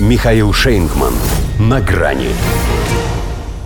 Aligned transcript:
Михаил 0.00 0.52
Шейнгман. 0.52 1.14
На 1.60 1.80
грани. 1.80 2.30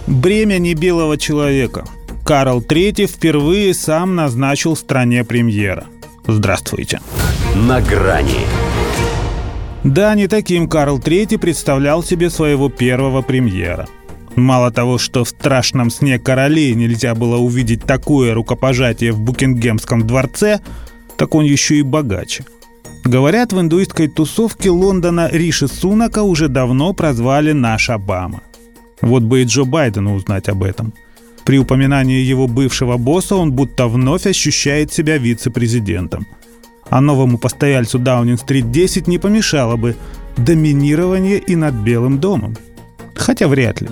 Бремя 0.06 0.58
не 0.58 0.74
белого 0.74 1.16
человека. 1.16 1.86
Карл 2.22 2.60
III 2.60 3.06
впервые 3.06 3.72
сам 3.72 4.14
назначил 4.14 4.76
стране 4.76 5.24
премьера. 5.24 5.86
Здравствуйте. 6.26 7.00
На 7.54 7.80
грани. 7.80 8.44
Да, 9.84 10.14
не 10.14 10.28
таким 10.28 10.68
Карл 10.68 10.98
III 10.98 11.38
представлял 11.38 12.02
себе 12.02 12.28
своего 12.28 12.68
первого 12.68 13.22
премьера. 13.22 13.88
Мало 14.36 14.70
того, 14.70 14.98
что 14.98 15.24
в 15.24 15.30
страшном 15.30 15.88
сне 15.88 16.18
королей 16.18 16.74
нельзя 16.74 17.14
было 17.14 17.38
увидеть 17.38 17.84
такое 17.84 18.34
рукопожатие 18.34 19.12
в 19.12 19.20
Букингемском 19.20 20.06
дворце, 20.06 20.60
так 21.16 21.34
он 21.34 21.46
еще 21.46 21.76
и 21.76 21.82
богаче– 21.82 22.44
Говорят, 23.08 23.54
в 23.54 23.60
индуистской 23.60 24.06
тусовке 24.06 24.68
Лондона 24.68 25.30
Риши 25.32 25.66
Сунака 25.66 26.22
уже 26.22 26.48
давно 26.48 26.92
прозвали 26.92 27.52
«наш 27.52 27.88
Обама». 27.88 28.42
Вот 29.00 29.22
бы 29.22 29.40
и 29.40 29.44
Джо 29.44 29.64
Байдену 29.64 30.14
узнать 30.14 30.50
об 30.50 30.62
этом. 30.62 30.92
При 31.46 31.58
упоминании 31.58 32.20
его 32.20 32.46
бывшего 32.46 32.98
босса 32.98 33.36
он 33.36 33.52
будто 33.52 33.88
вновь 33.88 34.26
ощущает 34.26 34.92
себя 34.92 35.16
вице-президентом. 35.16 36.26
А 36.90 37.00
новому 37.00 37.38
постояльцу 37.38 37.98
Даунинг-стрит 37.98 38.70
10 38.70 39.08
не 39.08 39.18
помешало 39.18 39.76
бы 39.76 39.96
доминирование 40.36 41.38
и 41.38 41.56
над 41.56 41.76
Белым 41.76 42.18
домом. 42.18 42.58
Хотя 43.14 43.48
вряд 43.48 43.80
ли. 43.80 43.88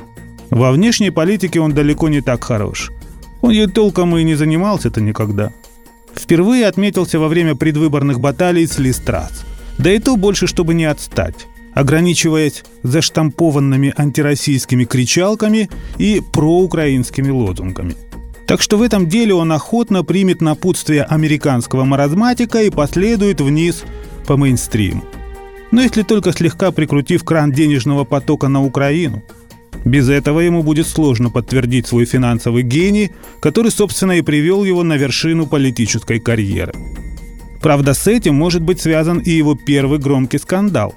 Во 0.51 0.73
внешней 0.73 1.11
политике 1.11 1.61
он 1.61 1.73
далеко 1.73 2.11
не 2.11 2.21
так 2.21 2.45
хорош. 2.45 2.93
Он 3.41 3.51
ей 3.51 3.67
толком 3.67 4.15
и 4.19 4.25
не 4.25 4.35
занимался-то 4.35 5.01
никогда– 5.01 5.53
Впервые 6.19 6.67
отметился 6.67 7.19
во 7.19 7.29
время 7.29 7.55
предвыборных 7.55 8.21
баталий 8.21 8.67
с 8.67 8.79
Листрас. 8.79 9.45
Да 9.79 9.93
и 9.93 9.99
то 9.99 10.17
больше, 10.17 10.47
чтобы 10.47 10.75
не 10.75 10.85
отстать 10.85 11.47
ограничиваясь 11.77 12.65
заштампованными 12.83 13.93
антироссийскими 13.95 14.85
кричалками 14.85 15.69
и 15.99 16.23
проукраинскими 16.33 17.29
лозунгами. 17.29 17.97
Так 18.47 18.63
что 18.63 18.79
в 18.79 18.83
этом 18.83 19.09
деле 19.09 19.35
он 19.35 19.53
охотно 19.53 20.03
примет 20.03 20.41
напутствие 20.41 21.03
американского 21.03 21.85
маразматика 21.85 22.63
и 22.63 22.71
последует 22.71 23.43
вниз 23.43 23.85
по 24.27 24.39
мейнстриму. 24.39 25.05
Но 25.71 25.83
если 25.83 26.03
только 26.03 26.33
слегка 26.33 26.71
прикрутив 26.71 27.25
кран 27.25 27.53
денежного 27.53 28.05
потока 28.05 28.49
на 28.49 28.65
Украину– 28.65 29.23
без 29.87 30.09
этого 30.09 30.41
ему 30.41 30.65
будет 30.65 30.89
сложно 30.89 31.31
подтвердить 31.31 31.87
свой 31.87 32.07
финансовый 32.07 32.65
гений, 32.65 33.13
который, 33.41 33.71
собственно, 33.71 34.19
и 34.19 34.23
привел 34.23 34.65
его 34.65 34.83
на 34.83 34.97
вершину 34.97 35.47
политической 35.47 36.19
карьеры. 36.19 36.75
Правда, 37.63 37.95
с 37.95 38.09
этим 38.09 38.35
может 38.35 38.63
быть 38.63 38.81
связан 38.81 39.21
и 39.21 39.31
его 39.31 39.55
первый 39.55 40.01
громкий 40.01 40.39
скандал. 40.39 40.93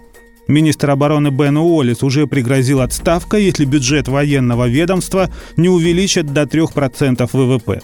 Министр 0.47 0.89
обороны 0.89 1.29
Бен 1.29 1.57
Уоллес 1.57 2.01
уже 2.01 2.25
пригрозил 2.25 2.81
отставкой, 2.81 3.43
если 3.43 3.63
бюджет 3.63 4.07
военного 4.07 4.67
ведомства 4.67 5.29
не 5.55 5.69
увеличат 5.69 6.33
до 6.33 6.43
3% 6.43 7.29
ВВП. 7.31 7.81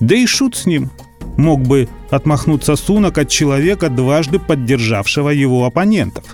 Да 0.00 0.16
и 0.16 0.24
шут 0.24 0.56
с 0.56 0.64
ним. 0.64 0.90
Мог 1.36 1.60
бы 1.60 1.90
отмахнуться 2.08 2.76
Сунок 2.76 3.18
от 3.18 3.28
человека, 3.28 3.90
дважды 3.90 4.38
поддержавшего 4.38 5.28
его 5.28 5.66
оппонентов. 5.66 6.24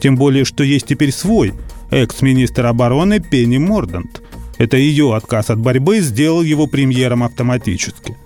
Тем 0.00 0.16
более, 0.16 0.46
что 0.46 0.64
есть 0.64 0.86
теперь 0.86 1.12
свой– 1.12 1.52
экс-министр 1.96 2.66
обороны 2.66 3.20
Пенни 3.20 3.56
Мордант. 3.56 4.22
Это 4.58 4.76
ее 4.76 5.14
отказ 5.14 5.50
от 5.50 5.58
борьбы 5.58 6.00
сделал 6.00 6.42
его 6.42 6.66
премьером 6.66 7.22
автоматически. 7.22 8.16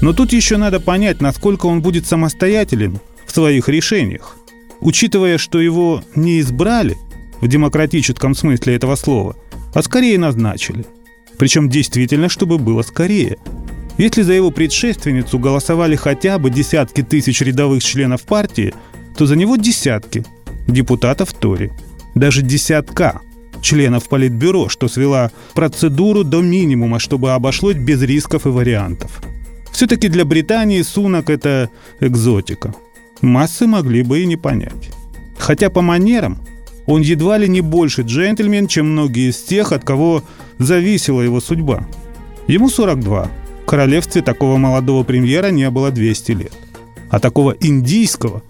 Но 0.00 0.12
тут 0.12 0.32
еще 0.32 0.56
надо 0.56 0.80
понять, 0.80 1.20
насколько 1.20 1.66
он 1.66 1.80
будет 1.80 2.06
самостоятелен 2.06 2.98
в 3.24 3.32
своих 3.32 3.68
решениях. 3.68 4.36
Учитывая, 4.80 5.38
что 5.38 5.60
его 5.60 6.02
не 6.16 6.40
избрали, 6.40 6.96
в 7.40 7.46
демократическом 7.46 8.34
смысле 8.34 8.74
этого 8.74 8.96
слова, 8.96 9.36
а 9.72 9.82
скорее 9.82 10.18
назначили. 10.18 10.84
Причем 11.38 11.68
действительно, 11.68 12.28
чтобы 12.28 12.58
было 12.58 12.82
скорее. 12.82 13.38
Если 13.96 14.22
за 14.22 14.32
его 14.32 14.50
предшественницу 14.50 15.38
голосовали 15.38 15.94
хотя 15.94 16.38
бы 16.38 16.50
десятки 16.50 17.02
тысяч 17.02 17.40
рядовых 17.42 17.82
членов 17.84 18.22
партии, 18.22 18.74
то 19.16 19.26
за 19.26 19.36
него 19.36 19.56
десятки 19.56 20.24
депутатов 20.66 21.32
Тори 21.32 21.70
даже 22.14 22.42
десятка 22.42 23.20
членов 23.60 24.08
Политбюро, 24.08 24.68
что 24.68 24.88
свела 24.88 25.30
процедуру 25.54 26.22
до 26.22 26.40
минимума, 26.42 26.98
чтобы 26.98 27.32
обошлось 27.32 27.76
без 27.76 28.02
рисков 28.02 28.46
и 28.46 28.50
вариантов. 28.50 29.22
Все-таки 29.72 30.08
для 30.08 30.24
Британии 30.24 30.82
Сунок– 30.82 31.30
это 31.30 31.70
экзотика. 32.00 32.74
Массы 33.22 33.66
могли 33.66 34.02
бы 34.02 34.20
и 34.20 34.26
не 34.26 34.36
понять. 34.36 34.90
Хотя 35.38 35.70
по 35.70 35.80
манерам 35.80 36.38
он 36.86 37.00
едва 37.00 37.38
ли 37.38 37.48
не 37.48 37.60
больше 37.60 38.02
джентльмен, 38.02 38.68
чем 38.68 38.92
многие 38.92 39.30
из 39.30 39.38
тех, 39.38 39.72
от 39.72 39.84
кого 39.84 40.22
зависела 40.58 41.22
его 41.22 41.40
судьба. 41.40 41.86
Ему 42.46 42.68
42. 42.68 43.30
В 43.62 43.66
королевстве 43.66 44.20
такого 44.20 44.58
молодого 44.58 45.02
премьера 45.02 45.48
не 45.48 45.68
было 45.70 45.90
200 45.90 46.32
лет. 46.32 46.52
А 47.08 47.18
такого 47.18 47.56
индийского 47.58 48.42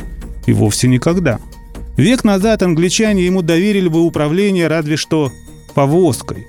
и 0.46 0.52
вовсе 0.52 0.88
никогда– 0.88 1.38
Век 1.96 2.24
назад 2.24 2.62
англичане 2.62 3.24
ему 3.24 3.42
доверили 3.42 3.88
бы 3.88 4.00
управление 4.00 4.66
разве 4.66 4.96
что 4.96 5.32
повозкой, 5.74 6.46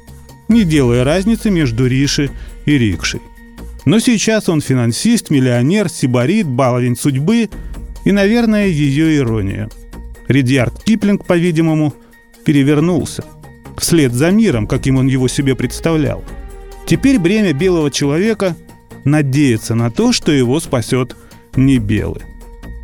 не 0.48 0.64
делая 0.64 1.04
разницы 1.04 1.50
между 1.50 1.86
Риши 1.88 2.32
и 2.66 2.78
Рикшей. 2.78 3.22
Но 3.86 4.00
сейчас 4.00 4.50
он 4.50 4.62
финансист, 4.62 5.30
миллионер, 5.30 5.90
сибарит, 5.90 6.48
баловень 6.48 6.96
судьбы 6.96 7.50
и, 8.04 8.12
наверное, 8.12 8.68
ее 8.68 9.18
ирония. 9.18 9.70
Ридьярд 10.28 10.84
Киплинг, 10.84 11.26
по-видимому, 11.26 11.94
перевернулся. 12.44 13.24
Вслед 13.78 14.14
за 14.14 14.32
миром, 14.32 14.66
каким 14.66 14.98
он 14.98 15.08
его 15.08 15.28
себе 15.28 15.56
представлял. 15.56 16.24
Теперь 16.88 17.20
бремя 17.20 17.54
белого 17.54 17.92
человека 17.92 18.56
надеяться 19.04 19.76
на 19.76 19.92
то, 19.92 20.12
что 20.12 20.32
его 20.32 20.60
спасет 20.60 21.16
не 21.56 21.78
белый. 21.78 22.24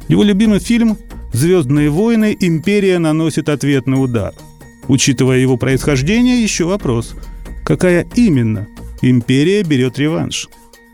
Его 0.07 0.23
любимый 0.23 0.59
фильм 0.59 0.97
«Звездные 1.33 1.89
войны» 1.89 2.35
империя 2.39 2.99
наносит 2.99 3.49
ответный 3.49 4.03
удар. 4.03 4.33
Учитывая 4.87 5.37
его 5.37 5.57
происхождение, 5.57 6.41
еще 6.41 6.65
вопрос. 6.65 7.15
Какая 7.63 8.05
именно 8.15 8.67
империя 9.01 9.63
берет 9.63 9.97
реванш? 9.97 10.49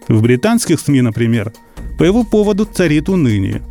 В 0.07 0.21
британских 0.21 0.79
СМИ, 0.79 1.01
например, 1.01 1.53
по 1.97 2.03
его 2.03 2.23
поводу 2.23 2.65
царит 2.65 3.09
уныние, 3.09 3.61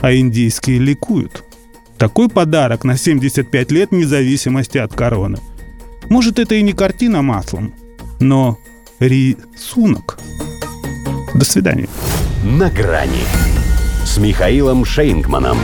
а 0.00 0.14
индийские 0.14 0.78
ликуют. 0.78 1.44
Такой 1.96 2.28
подарок 2.28 2.84
на 2.84 2.96
75 2.96 3.72
лет 3.72 3.92
независимости 3.92 4.78
от 4.78 4.94
короны. 4.94 5.38
Может, 6.08 6.38
это 6.38 6.54
и 6.54 6.62
не 6.62 6.72
картина 6.72 7.22
маслом, 7.22 7.74
но 8.20 8.58
рисунок. 8.98 10.18
До 11.34 11.44
свидания. 11.44 11.88
На 12.44 12.70
грани 12.70 13.24
с 14.04 14.16
Михаилом 14.18 14.84
Шейнгманом. 14.84 15.58